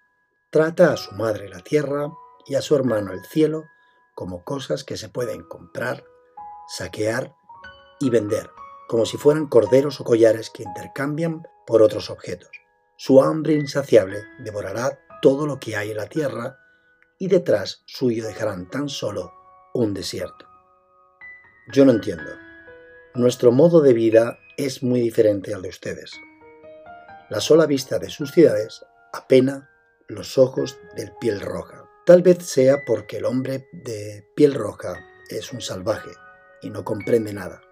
Trata 0.50 0.92
a 0.92 0.96
su 0.96 1.14
madre 1.14 1.48
la 1.48 1.60
tierra 1.60 2.10
y 2.46 2.54
a 2.54 2.62
su 2.62 2.74
hermano 2.74 3.12
el 3.12 3.24
cielo 3.26 3.64
como 4.14 4.42
cosas 4.44 4.84
que 4.84 4.96
se 4.96 5.08
pueden 5.08 5.42
comprar, 5.42 6.04
saquear 6.68 7.34
y 8.00 8.10
vender, 8.10 8.50
como 8.88 9.06
si 9.06 9.18
fueran 9.18 9.46
corderos 9.46 10.00
o 10.00 10.04
collares 10.04 10.50
que 10.50 10.62
intercambian 10.62 11.42
por 11.66 11.82
otros 11.82 12.10
objetos. 12.10 12.50
Su 12.96 13.22
hambre 13.22 13.54
insaciable 13.54 14.24
devorará 14.38 14.98
todo 15.20 15.46
lo 15.46 15.58
que 15.58 15.76
hay 15.76 15.90
en 15.90 15.96
la 15.96 16.06
tierra 16.06 16.58
y 17.18 17.28
detrás 17.28 17.82
suyo 17.86 18.24
dejarán 18.24 18.70
tan 18.70 18.88
solo 18.88 19.32
un 19.74 19.92
desierto. 19.92 20.46
Yo 21.72 21.84
no 21.84 21.92
entiendo. 21.92 22.43
Nuestro 23.16 23.52
modo 23.52 23.80
de 23.80 23.92
vida 23.92 24.40
es 24.56 24.82
muy 24.82 24.98
diferente 25.00 25.54
al 25.54 25.62
de 25.62 25.68
ustedes. 25.68 26.10
La 27.30 27.40
sola 27.40 27.64
vista 27.64 28.00
de 28.00 28.10
sus 28.10 28.32
ciudades 28.32 28.84
apena 29.12 29.70
los 30.08 30.36
ojos 30.36 30.76
del 30.96 31.12
piel 31.20 31.40
roja. 31.40 31.88
Tal 32.06 32.22
vez 32.22 32.44
sea 32.44 32.84
porque 32.84 33.18
el 33.18 33.24
hombre 33.24 33.68
de 33.72 34.26
piel 34.34 34.52
roja 34.52 34.98
es 35.30 35.52
un 35.52 35.60
salvaje 35.60 36.10
y 36.60 36.70
no 36.70 36.84
comprende 36.84 37.32
nada. 37.32 37.62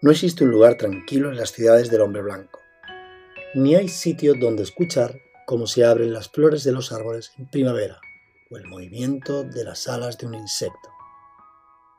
No 0.00 0.10
existe 0.10 0.44
un 0.44 0.50
lugar 0.50 0.78
tranquilo 0.78 1.28
en 1.28 1.36
las 1.36 1.52
ciudades 1.52 1.90
del 1.90 2.00
hombre 2.00 2.22
blanco. 2.22 2.58
Ni 3.54 3.74
hay 3.74 3.88
sitio 3.88 4.32
donde 4.32 4.62
escuchar 4.62 5.20
cómo 5.44 5.66
se 5.66 5.84
abren 5.84 6.14
las 6.14 6.30
flores 6.30 6.64
de 6.64 6.72
los 6.72 6.90
árboles 6.90 7.32
en 7.36 7.50
primavera 7.50 8.00
o 8.50 8.56
el 8.56 8.66
movimiento 8.66 9.44
de 9.44 9.62
las 9.62 9.88
alas 9.88 10.16
de 10.16 10.26
un 10.26 10.36
insecto. 10.36 10.88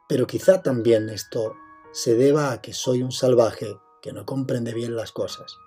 Pero 0.10 0.26
quizá 0.26 0.64
también 0.64 1.10
esto 1.10 1.56
se 1.92 2.16
deba 2.16 2.52
a 2.52 2.62
que 2.62 2.74
soy 2.74 3.04
un 3.04 3.12
salvaje 3.12 3.78
que 4.02 4.14
no 4.14 4.26
comprende 4.26 4.74
bien 4.74 4.96
las 4.96 5.12
cosas. 5.12 5.58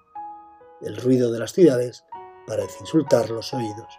El 0.80 0.96
ruido 0.96 1.30
de 1.32 1.38
las 1.38 1.52
ciudades 1.52 2.04
parece 2.46 2.78
insultar 2.80 3.30
los 3.30 3.52
oídos. 3.52 3.92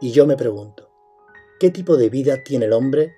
Y 0.00 0.12
yo 0.12 0.26
me 0.26 0.36
pregunto, 0.36 0.90
¿qué 1.60 1.70
tipo 1.70 1.96
de 1.96 2.10
vida 2.10 2.42
tiene 2.44 2.66
el 2.66 2.72
hombre 2.72 3.14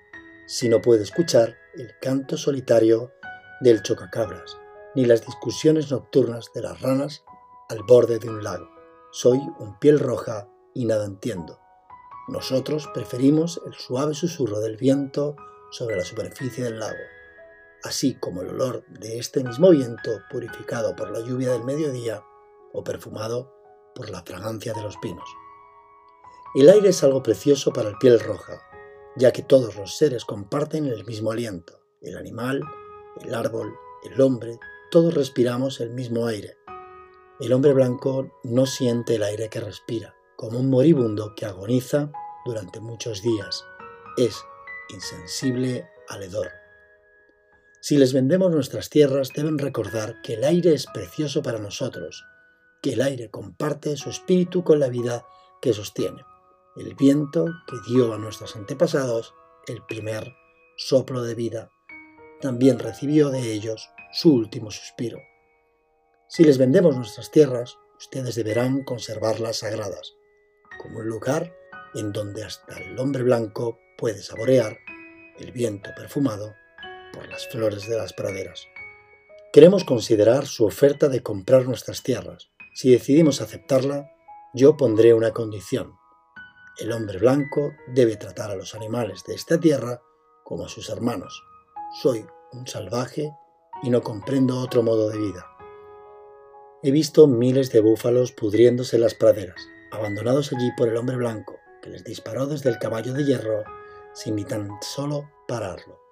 si 0.46 0.68
no 0.68 0.80
puede 0.80 1.02
escuchar 1.02 1.56
el 1.74 1.90
canto 2.00 2.36
solitario 2.36 3.12
del 3.60 3.82
chocacabras, 3.82 4.56
ni 4.94 5.04
las 5.04 5.24
discusiones 5.24 5.90
nocturnas 5.90 6.50
de 6.54 6.62
las 6.62 6.80
ranas 6.80 7.24
al 7.68 7.82
borde 7.82 8.18
de 8.18 8.28
un 8.28 8.42
lago? 8.42 8.68
Soy 9.10 9.38
un 9.58 9.78
piel 9.78 9.98
roja 9.98 10.48
y 10.74 10.84
nada 10.84 11.06
entiendo. 11.06 11.60
Nosotros 12.28 12.88
preferimos 12.92 13.60
el 13.66 13.74
suave 13.74 14.14
susurro 14.14 14.60
del 14.60 14.76
viento 14.76 15.34
sobre 15.70 15.96
la 15.96 16.04
superficie 16.04 16.64
del 16.64 16.78
lago, 16.78 16.98
así 17.88 18.14
como 18.14 18.42
el 18.42 18.50
olor 18.50 18.84
de 18.88 19.18
este 19.18 19.42
mismo 19.42 19.70
viento 19.70 20.10
purificado 20.30 20.94
por 20.94 21.10
la 21.10 21.20
lluvia 21.20 21.52
del 21.52 21.64
mediodía 21.64 22.22
o 22.72 22.84
perfumado 22.84 23.52
por 23.94 24.10
la 24.10 24.22
fragancia 24.22 24.74
de 24.74 24.82
los 24.82 24.96
pinos. 24.98 25.28
El 26.54 26.68
aire 26.68 26.90
es 26.90 27.02
algo 27.02 27.22
precioso 27.22 27.72
para 27.72 27.88
el 27.88 27.96
piel 27.98 28.20
roja, 28.20 28.62
ya 29.16 29.32
que 29.32 29.42
todos 29.42 29.76
los 29.76 29.96
seres 29.96 30.24
comparten 30.24 30.86
el 30.86 31.04
mismo 31.04 31.32
aliento. 31.32 31.80
El 32.00 32.16
animal, 32.16 32.60
el 33.24 33.34
árbol, 33.34 33.74
el 34.04 34.20
hombre, 34.20 34.58
todos 34.90 35.14
respiramos 35.14 35.80
el 35.80 35.90
mismo 35.90 36.26
aire. 36.26 36.58
El 37.40 37.52
hombre 37.52 37.72
blanco 37.72 38.30
no 38.44 38.66
siente 38.66 39.16
el 39.16 39.22
aire 39.22 39.48
que 39.48 39.60
respira, 39.60 40.14
como 40.36 40.58
un 40.58 40.68
moribundo 40.68 41.34
que 41.34 41.46
agoniza 41.46 42.12
durante 42.44 42.80
muchos 42.80 43.22
días. 43.22 43.64
Es 44.16 44.36
insensible 44.90 45.88
al 46.08 46.22
hedor. 46.22 46.67
Si 47.80 47.96
les 47.96 48.12
vendemos 48.12 48.50
nuestras 48.50 48.90
tierras, 48.90 49.32
deben 49.34 49.58
recordar 49.58 50.20
que 50.22 50.34
el 50.34 50.44
aire 50.44 50.74
es 50.74 50.86
precioso 50.86 51.42
para 51.42 51.58
nosotros, 51.58 52.24
que 52.82 52.94
el 52.94 53.02
aire 53.02 53.30
comparte 53.30 53.96
su 53.96 54.10
espíritu 54.10 54.64
con 54.64 54.80
la 54.80 54.88
vida 54.88 55.24
que 55.62 55.72
sostiene, 55.72 56.24
el 56.76 56.94
viento 56.94 57.46
que 57.66 57.76
dio 57.88 58.12
a 58.12 58.18
nuestros 58.18 58.56
antepasados 58.56 59.34
el 59.66 59.82
primer 59.86 60.32
soplo 60.76 61.22
de 61.22 61.34
vida, 61.34 61.70
también 62.40 62.78
recibió 62.78 63.30
de 63.30 63.52
ellos 63.52 63.88
su 64.12 64.32
último 64.32 64.70
suspiro. 64.70 65.18
Si 66.28 66.44
les 66.44 66.58
vendemos 66.58 66.96
nuestras 66.96 67.30
tierras, 67.30 67.76
ustedes 67.98 68.34
deberán 68.34 68.84
conservarlas 68.84 69.58
sagradas, 69.58 70.14
como 70.80 70.98
un 70.98 71.08
lugar 71.08 71.52
en 71.94 72.12
donde 72.12 72.44
hasta 72.44 72.78
el 72.78 72.98
hombre 72.98 73.22
blanco 73.22 73.78
puede 73.96 74.22
saborear 74.22 74.78
el 75.38 75.52
viento 75.52 75.90
perfumado 75.96 76.54
por 77.12 77.28
las 77.28 77.48
flores 77.48 77.88
de 77.88 77.96
las 77.96 78.12
praderas. 78.12 78.66
Queremos 79.52 79.84
considerar 79.84 80.46
su 80.46 80.64
oferta 80.64 81.08
de 81.08 81.22
comprar 81.22 81.64
nuestras 81.66 82.02
tierras. 82.02 82.50
Si 82.74 82.90
decidimos 82.90 83.40
aceptarla, 83.40 84.10
yo 84.54 84.76
pondré 84.76 85.14
una 85.14 85.32
condición. 85.32 85.94
El 86.78 86.92
hombre 86.92 87.18
blanco 87.18 87.72
debe 87.88 88.16
tratar 88.16 88.50
a 88.50 88.56
los 88.56 88.74
animales 88.74 89.24
de 89.26 89.34
esta 89.34 89.58
tierra 89.58 90.00
como 90.44 90.66
a 90.66 90.68
sus 90.68 90.90
hermanos. 90.90 91.42
Soy 92.02 92.24
un 92.52 92.66
salvaje 92.66 93.32
y 93.82 93.90
no 93.90 94.02
comprendo 94.02 94.60
otro 94.60 94.82
modo 94.82 95.08
de 95.10 95.18
vida. 95.18 95.46
He 96.82 96.90
visto 96.90 97.26
miles 97.26 97.72
de 97.72 97.80
búfalos 97.80 98.32
pudriéndose 98.32 98.96
en 98.96 99.02
las 99.02 99.14
praderas, 99.14 99.60
abandonados 99.90 100.52
allí 100.52 100.70
por 100.76 100.88
el 100.88 100.96
hombre 100.96 101.16
blanco, 101.16 101.56
que 101.82 101.90
les 101.90 102.04
disparó 102.04 102.46
desde 102.46 102.70
el 102.70 102.78
caballo 102.78 103.12
de 103.12 103.24
hierro 103.24 103.64
sin 104.14 104.36
ni 104.36 104.44
tan 104.44 104.70
solo 104.80 105.30
pararlo. 105.46 106.07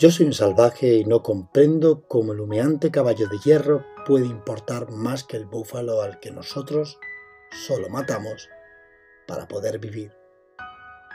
Yo 0.00 0.12
soy 0.12 0.26
un 0.26 0.32
salvaje 0.32 0.94
y 0.94 1.04
no 1.04 1.24
comprendo 1.24 2.06
cómo 2.06 2.32
el 2.32 2.38
humeante 2.38 2.92
caballo 2.92 3.26
de 3.26 3.38
hierro 3.38 3.84
puede 4.06 4.26
importar 4.26 4.92
más 4.92 5.24
que 5.24 5.36
el 5.36 5.44
búfalo 5.44 6.02
al 6.02 6.20
que 6.20 6.30
nosotros 6.30 7.00
solo 7.66 7.88
matamos 7.88 8.48
para 9.26 9.48
poder 9.48 9.80
vivir. 9.80 10.12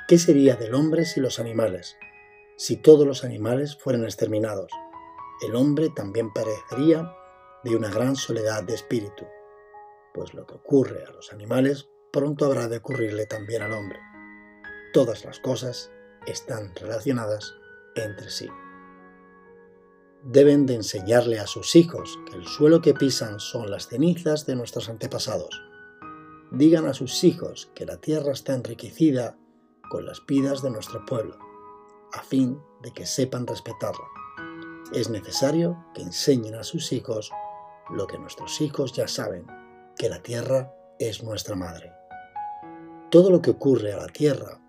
¿Qué 0.10 0.18
sería 0.18 0.58
del 0.58 0.76
hombre 0.76 1.06
si 1.06 1.22
los 1.22 1.40
animales, 1.40 1.96
si 2.58 2.76
todos 2.76 3.08
los 3.08 3.24
animales 3.24 3.78
fueran 3.78 4.04
exterminados? 4.04 4.70
El 5.48 5.56
hombre 5.56 5.90
también 5.96 6.34
parecería 6.34 7.10
de 7.64 7.78
una 7.78 7.90
gran 7.90 8.18
soledad 8.18 8.64
de 8.64 8.74
espíritu, 8.74 9.26
pues 10.14 10.34
lo 10.34 10.46
que 10.46 10.56
ocurre 10.56 11.06
a 11.06 11.12
los 11.12 11.32
animales 11.32 11.88
pronto 12.12 12.44
habrá 12.44 12.68
de 12.68 12.78
ocurrirle 12.80 13.28
también 13.28 13.62
al 13.62 13.72
hombre. 13.72 14.00
Todas 14.92 15.24
las 15.24 15.40
cosas 15.40 15.90
están 16.28 16.76
relacionadas 16.76 17.54
entre 17.96 18.30
sí 18.30 18.50
deben 20.24 20.66
de 20.66 20.76
enseñarle 20.76 21.40
a 21.40 21.48
sus 21.48 21.76
hijos 21.76 22.18
que 22.26 22.38
el 22.38 22.48
suelo 22.48 22.82
que 22.82 22.94
pisan 22.94 23.40
son 23.40 23.70
las 23.70 23.88
cenizas 23.88 24.46
de 24.46 24.56
nuestros 24.56 24.88
antepasados. 24.88 25.62
Digan 26.52 26.88
a 26.88 26.94
sus 26.94 27.24
hijos 27.24 27.70
que 27.76 27.86
la 27.86 27.98
tierra 27.98 28.32
está 28.32 28.54
enriquecida 28.54 29.38
con 29.90 30.06
las 30.06 30.26
vidas 30.26 30.62
de 30.62 30.70
nuestro 30.70 31.06
pueblo, 31.06 31.38
a 32.14 32.22
fin 32.22 32.58
de 32.82 32.92
que 32.92 33.06
sepan 33.06 33.46
respetarla. 33.46 34.06
Es 34.94 35.10
necesario 35.10 35.84
que 35.94 36.02
enseñen 36.02 36.56
a 36.56 36.64
sus 36.64 36.94
hijos 36.94 37.32
lo 37.90 38.08
que 38.08 38.18
nuestros 38.18 38.62
hijos 38.62 38.94
ya 38.94 39.08
saben, 39.08 39.46
que 39.98 40.10
la 40.10 40.22
tierra 40.24 40.74
es 41.00 41.22
nuestra 41.22 41.56
madre. 41.56 41.92
Todo 43.12 43.30
lo 43.30 43.42
que 43.42 43.52
ocurre 43.52 43.94
a 43.94 43.98
la 43.98 44.08
tierra 44.08 44.62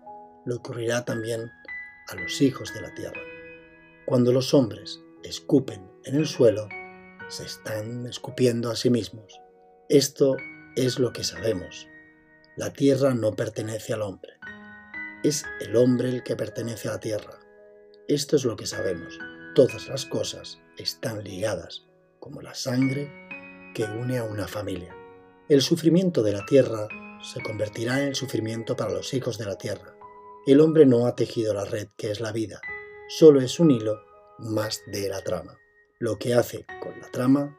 le 0.45 0.55
ocurrirá 0.55 1.05
también 1.05 1.49
a 2.09 2.15
los 2.15 2.41
hijos 2.41 2.73
de 2.73 2.81
la 2.81 2.93
tierra. 2.93 3.21
Cuando 4.05 4.31
los 4.31 4.53
hombres 4.53 4.99
escupen 5.27 5.89
en 6.03 6.15
el 6.15 6.27
suelo, 6.27 6.67
se 7.27 7.45
están 7.45 8.05
escupiendo 8.07 8.69
a 8.69 8.75
sí 8.75 8.89
mismos. 8.89 9.41
Esto 9.89 10.35
es 10.75 10.99
lo 10.99 11.11
que 11.13 11.23
sabemos. 11.23 11.87
La 12.55 12.73
tierra 12.73 13.13
no 13.13 13.35
pertenece 13.35 13.93
al 13.93 14.01
hombre. 14.01 14.33
Es 15.23 15.43
el 15.59 15.75
hombre 15.75 16.09
el 16.09 16.23
que 16.23 16.35
pertenece 16.35 16.87
a 16.87 16.93
la 16.93 16.99
tierra. 16.99 17.39
Esto 18.07 18.35
es 18.35 18.45
lo 18.45 18.55
que 18.55 18.67
sabemos. 18.67 19.17
Todas 19.55 19.87
las 19.87 20.05
cosas 20.05 20.59
están 20.77 21.23
ligadas, 21.23 21.85
como 22.19 22.41
la 22.41 22.53
sangre 22.53 23.11
que 23.73 23.83
une 23.83 24.17
a 24.17 24.23
una 24.23 24.47
familia. 24.47 24.95
El 25.49 25.61
sufrimiento 25.61 26.23
de 26.23 26.33
la 26.33 26.45
tierra 26.45 26.87
se 27.21 27.41
convertirá 27.41 28.01
en 28.01 28.09
el 28.09 28.15
sufrimiento 28.15 28.75
para 28.75 28.93
los 28.93 29.13
hijos 29.13 29.37
de 29.37 29.45
la 29.45 29.57
tierra. 29.57 29.95
El 30.45 30.61
hombre 30.61 30.85
no 30.85 31.07
ha 31.07 31.15
tejido 31.15 31.53
la 31.53 31.65
red 31.65 31.87
que 31.97 32.11
es 32.11 32.19
la 32.19 32.31
vida, 32.31 32.61
solo 33.07 33.41
es 33.41 33.59
un 33.59 33.71
hilo 33.71 33.99
más 34.37 34.81
de 34.87 35.09
la 35.09 35.21
trama. 35.21 35.57
Lo 35.99 36.17
que 36.17 36.33
hace 36.33 36.65
con 36.81 36.99
la 36.99 37.09
trama 37.09 37.57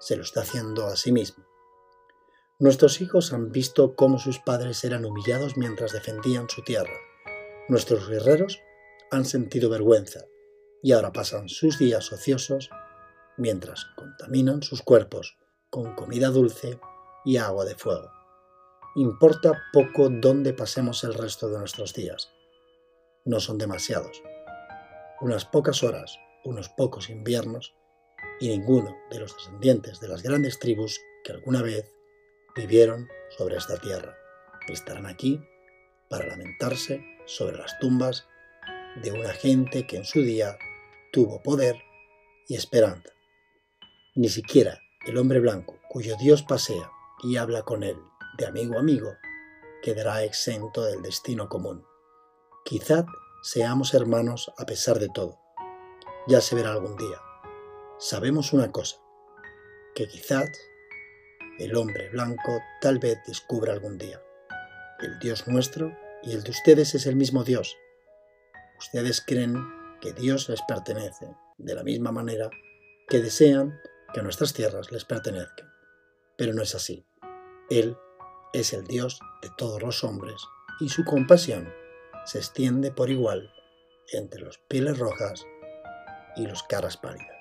se 0.00 0.16
lo 0.16 0.22
está 0.22 0.40
haciendo 0.40 0.86
a 0.86 0.96
sí 0.96 1.12
mismo. 1.12 1.44
Nuestros 2.58 3.00
hijos 3.00 3.32
han 3.32 3.52
visto 3.52 3.94
cómo 3.94 4.18
sus 4.18 4.40
padres 4.40 4.82
eran 4.82 5.04
humillados 5.04 5.56
mientras 5.56 5.92
defendían 5.92 6.48
su 6.48 6.62
tierra. 6.62 6.94
Nuestros 7.68 8.08
guerreros 8.08 8.60
han 9.10 9.24
sentido 9.24 9.70
vergüenza 9.70 10.20
y 10.82 10.92
ahora 10.92 11.12
pasan 11.12 11.48
sus 11.48 11.78
días 11.78 12.12
ociosos 12.12 12.70
mientras 13.36 13.86
contaminan 13.96 14.62
sus 14.62 14.82
cuerpos 14.82 15.38
con 15.70 15.94
comida 15.94 16.30
dulce 16.30 16.80
y 17.24 17.36
agua 17.36 17.64
de 17.64 17.76
fuego. 17.76 18.10
Importa 18.96 19.62
poco 19.72 20.08
dónde 20.08 20.52
pasemos 20.52 21.04
el 21.04 21.14
resto 21.14 21.48
de 21.48 21.58
nuestros 21.58 21.94
días. 21.94 22.30
No 23.24 23.38
son 23.38 23.58
demasiados 23.58 24.22
unas 25.20 25.44
pocas 25.44 25.82
horas, 25.82 26.18
unos 26.44 26.68
pocos 26.68 27.10
inviernos, 27.10 27.74
y 28.40 28.48
ninguno 28.48 28.96
de 29.10 29.18
los 29.18 29.34
descendientes 29.36 30.00
de 30.00 30.08
las 30.08 30.22
grandes 30.22 30.58
tribus 30.58 31.00
que 31.24 31.32
alguna 31.32 31.62
vez 31.62 31.92
vivieron 32.54 33.08
sobre 33.36 33.56
esta 33.56 33.78
tierra 33.78 34.16
estarán 34.72 35.06
aquí 35.06 35.40
para 36.08 36.26
lamentarse 36.26 37.04
sobre 37.26 37.58
las 37.58 37.78
tumbas 37.78 38.26
de 39.02 39.12
una 39.12 39.30
gente 39.30 39.86
que 39.86 39.96
en 39.96 40.04
su 40.04 40.22
día 40.22 40.56
tuvo 41.12 41.42
poder 41.42 41.76
y 42.48 42.54
esperanza. 42.54 43.10
Ni 44.14 44.28
siquiera 44.28 44.78
el 45.06 45.18
hombre 45.18 45.40
blanco, 45.40 45.78
cuyo 45.88 46.16
Dios 46.16 46.42
pasea 46.42 46.90
y 47.22 47.36
habla 47.36 47.62
con 47.62 47.82
él 47.82 47.96
de 48.38 48.46
amigo 48.46 48.76
a 48.76 48.80
amigo, 48.80 49.12
quedará 49.82 50.24
exento 50.24 50.84
del 50.84 51.02
destino 51.02 51.48
común. 51.48 51.84
Quizá 52.64 53.06
seamos 53.42 53.94
hermanos 53.94 54.52
a 54.58 54.66
pesar 54.66 54.98
de 54.98 55.08
todo. 55.08 55.40
Ya 56.26 56.40
se 56.40 56.54
verá 56.54 56.72
algún 56.72 56.96
día. 56.96 57.20
Sabemos 57.98 58.52
una 58.52 58.70
cosa, 58.70 58.96
que 59.94 60.06
quizás 60.08 60.48
el 61.58 61.76
hombre 61.76 62.10
blanco 62.10 62.60
tal 62.80 62.98
vez 62.98 63.18
descubra 63.26 63.72
algún 63.72 63.98
día. 63.98 64.22
El 65.00 65.18
Dios 65.18 65.46
nuestro 65.48 65.96
y 66.22 66.32
el 66.32 66.42
de 66.42 66.50
ustedes 66.50 66.94
es 66.94 67.06
el 67.06 67.16
mismo 67.16 67.44
Dios. 67.44 67.76
Ustedes 68.78 69.22
creen 69.24 69.56
que 70.00 70.12
Dios 70.12 70.48
les 70.48 70.62
pertenece 70.62 71.34
de 71.56 71.74
la 71.74 71.82
misma 71.82 72.12
manera 72.12 72.50
que 73.08 73.20
desean 73.20 73.80
que 74.12 74.22
nuestras 74.22 74.52
tierras 74.52 74.92
les 74.92 75.04
pertenezcan. 75.04 75.68
Pero 76.36 76.52
no 76.52 76.62
es 76.62 76.74
así. 76.74 77.06
Él 77.70 77.96
es 78.52 78.72
el 78.72 78.84
Dios 78.84 79.18
de 79.42 79.50
todos 79.56 79.82
los 79.82 80.04
hombres 80.04 80.40
y 80.80 80.88
su 80.88 81.04
compasión 81.04 81.72
se 82.28 82.38
extiende 82.38 82.90
por 82.90 83.10
igual 83.10 83.50
entre 84.12 84.40
los 84.40 84.58
pieles 84.68 84.98
rojas 84.98 85.46
y 86.36 86.46
los 86.46 86.62
caras 86.62 86.98
pálidas. 86.98 87.36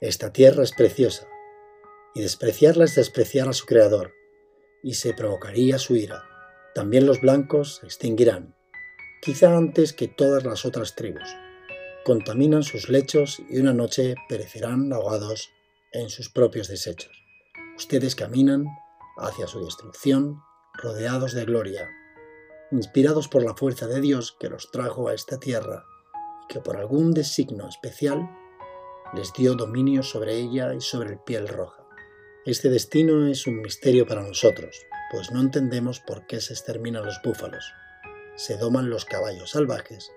Esta 0.00 0.32
tierra 0.32 0.62
es 0.62 0.72
preciosa, 0.72 1.28
y 2.14 2.22
despreciarla 2.22 2.84
es 2.84 2.94
despreciar 2.94 3.48
a 3.48 3.52
su 3.52 3.66
creador, 3.66 4.12
y 4.82 4.94
se 4.94 5.12
provocaría 5.12 5.78
su 5.78 5.94
ira. 5.96 6.24
También 6.74 7.06
los 7.06 7.20
blancos 7.20 7.76
se 7.76 7.86
extinguirán, 7.86 8.56
quizá 9.20 9.56
antes 9.56 9.92
que 9.92 10.08
todas 10.08 10.44
las 10.44 10.64
otras 10.64 10.94
tribus. 10.94 11.28
Contaminan 12.04 12.62
sus 12.62 12.88
lechos 12.88 13.42
y 13.50 13.58
una 13.58 13.72
noche 13.72 14.14
perecerán 14.28 14.92
ahogados 14.92 15.50
en 15.92 16.08
sus 16.08 16.30
propios 16.30 16.68
desechos. 16.68 17.12
Ustedes 17.76 18.14
caminan 18.14 18.66
hacia 19.18 19.46
su 19.46 19.64
destrucción 19.64 20.40
rodeados 20.74 21.32
de 21.32 21.44
gloria 21.44 21.88
inspirados 22.74 23.28
por 23.28 23.44
la 23.44 23.54
fuerza 23.54 23.86
de 23.86 24.00
Dios 24.00 24.36
que 24.38 24.48
los 24.48 24.70
trajo 24.70 25.08
a 25.08 25.14
esta 25.14 25.38
tierra 25.38 25.86
y 26.44 26.52
que 26.52 26.60
por 26.60 26.76
algún 26.76 27.12
designo 27.12 27.68
especial 27.68 28.28
les 29.14 29.32
dio 29.32 29.54
dominio 29.54 30.02
sobre 30.02 30.36
ella 30.36 30.74
y 30.74 30.80
sobre 30.80 31.10
el 31.10 31.18
piel 31.20 31.48
roja. 31.48 31.86
Este 32.44 32.68
destino 32.68 33.26
es 33.26 33.46
un 33.46 33.62
misterio 33.62 34.06
para 34.06 34.22
nosotros, 34.22 34.76
pues 35.10 35.30
no 35.30 35.40
entendemos 35.40 36.00
por 36.00 36.26
qué 36.26 36.40
se 36.40 36.52
exterminan 36.52 37.06
los 37.06 37.20
búfalos, 37.22 37.64
se 38.34 38.58
doman 38.58 38.90
los 38.90 39.04
caballos 39.04 39.50
salvajes, 39.50 40.10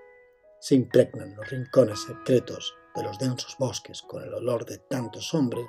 se 0.60 0.76
impregnan 0.76 1.36
los 1.36 1.50
rincones 1.50 2.02
secretos 2.02 2.76
de 2.96 3.04
los 3.04 3.20
densos 3.20 3.56
bosques 3.60 4.02
con 4.02 4.24
el 4.24 4.34
olor 4.34 4.66
de 4.66 4.80
tantos 4.80 5.34
hombres 5.34 5.68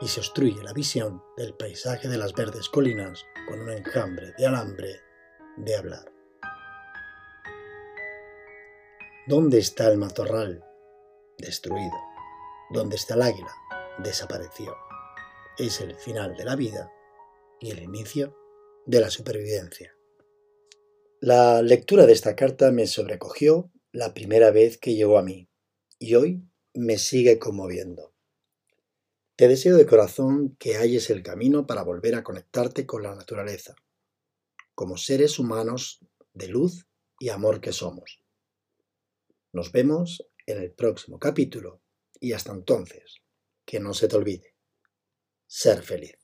y 0.00 0.08
se 0.08 0.20
obstruye 0.20 0.62
la 0.62 0.72
visión 0.72 1.22
del 1.36 1.54
paisaje 1.54 2.08
de 2.08 2.16
las 2.16 2.32
verdes 2.32 2.68
colinas 2.68 3.26
con 3.48 3.60
un 3.60 3.70
enjambre 3.70 4.32
de 4.38 4.46
alambre 4.46 5.09
de 5.56 5.76
hablar. 5.76 6.12
¿Dónde 9.26 9.58
está 9.58 9.88
el 9.88 9.98
matorral? 9.98 10.64
Destruido. 11.38 11.96
¿Dónde 12.70 12.96
está 12.96 13.14
el 13.14 13.22
águila? 13.22 13.52
desapareció. 14.02 14.76
Es 15.58 15.80
el 15.80 15.94
final 15.94 16.36
de 16.36 16.44
la 16.44 16.56
vida 16.56 16.90
y 17.60 17.70
el 17.70 17.82
inicio 17.82 18.36
de 18.86 19.00
la 19.00 19.10
supervivencia. 19.10 19.94
La 21.20 21.62
lectura 21.62 22.06
de 22.06 22.12
esta 22.12 22.34
carta 22.34 22.72
me 22.72 22.86
sobrecogió 22.86 23.70
la 23.92 24.14
primera 24.14 24.50
vez 24.50 24.78
que 24.78 24.94
llegó 24.94 25.18
a 25.18 25.22
mí 25.22 25.50
y 25.98 26.14
hoy 26.14 26.42
me 26.74 26.98
sigue 26.98 27.38
conmoviendo. 27.38 28.14
Te 29.36 29.48
deseo 29.48 29.76
de 29.76 29.86
corazón 29.86 30.56
que 30.58 30.76
halles 30.76 31.10
el 31.10 31.22
camino 31.22 31.66
para 31.66 31.82
volver 31.82 32.14
a 32.14 32.22
conectarte 32.22 32.86
con 32.86 33.02
la 33.02 33.14
naturaleza, 33.14 33.74
como 34.80 34.96
seres 34.96 35.38
humanos 35.38 36.00
de 36.32 36.48
luz 36.48 36.86
y 37.18 37.28
amor 37.28 37.60
que 37.60 37.70
somos. 37.70 38.24
Nos 39.52 39.72
vemos 39.72 40.26
en 40.46 40.56
el 40.56 40.72
próximo 40.72 41.18
capítulo 41.18 41.82
y 42.18 42.32
hasta 42.32 42.52
entonces, 42.52 43.16
que 43.66 43.78
no 43.78 43.92
se 43.92 44.08
te 44.08 44.16
olvide, 44.16 44.56
ser 45.46 45.82
feliz. 45.82 46.19